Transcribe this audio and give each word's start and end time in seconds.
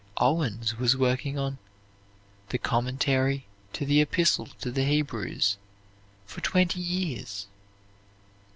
Owens 0.17 0.79
was 0.79 0.97
working 0.97 1.37
on 1.37 1.59
the 2.49 2.57
"Commentary 2.57 3.45
to 3.73 3.85
the 3.85 4.01
Epistle 4.01 4.47
to 4.59 4.71
the 4.71 4.83
Hebrews" 4.83 5.57
for 6.25 6.41
twenty 6.41 6.79
years. 6.79 7.45